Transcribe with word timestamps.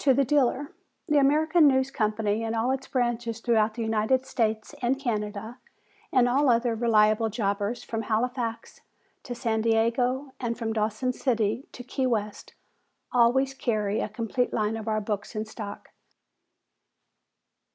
To 0.00 0.12
The 0.12 0.26
Dealer: 0.26 0.72
The 1.08 1.16
American 1.16 1.66
News 1.66 1.90
Company 1.90 2.44
and 2.44 2.54
all 2.54 2.70
its 2.72 2.88
branches 2.88 3.40
throughout 3.40 3.72
the 3.72 3.80
United 3.80 4.26
States 4.26 4.74
and 4.82 5.00
Canada, 5.00 5.56
and 6.12 6.28
all 6.28 6.50
other 6.50 6.74
reliable 6.74 7.30
jobbers 7.30 7.82
from 7.82 8.02
Halifax 8.02 8.82
to 9.22 9.34
San 9.34 9.62
Diego 9.62 10.34
and 10.38 10.58
from 10.58 10.74
Dawson 10.74 11.14
City 11.14 11.66
to 11.72 11.82
Key 11.82 12.06
West 12.08 12.52
always 13.12 13.54
carry 13.54 14.00
a 14.00 14.10
complete 14.10 14.52
line 14.52 14.76
of 14.76 14.88
our 14.88 15.00
books 15.00 15.34
in 15.34 15.46
stock. 15.46 15.88